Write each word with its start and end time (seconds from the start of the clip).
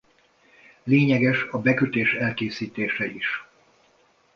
Lényeges 0.83 1.43
a 1.51 1.57
bekötés 1.61 2.13
elkészítése 2.13 3.05
is. 3.05 3.45